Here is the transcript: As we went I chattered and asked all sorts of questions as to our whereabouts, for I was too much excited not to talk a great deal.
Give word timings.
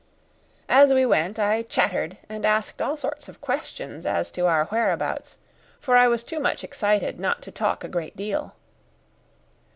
As 0.67 0.91
we 0.91 1.05
went 1.05 1.37
I 1.37 1.61
chattered 1.61 2.17
and 2.27 2.43
asked 2.43 2.81
all 2.81 2.97
sorts 2.97 3.29
of 3.29 3.39
questions 3.39 4.03
as 4.03 4.31
to 4.31 4.47
our 4.47 4.65
whereabouts, 4.65 5.37
for 5.79 5.95
I 5.95 6.07
was 6.07 6.23
too 6.23 6.39
much 6.39 6.63
excited 6.63 7.19
not 7.19 7.43
to 7.43 7.51
talk 7.51 7.83
a 7.83 7.87
great 7.87 8.17
deal. 8.17 8.55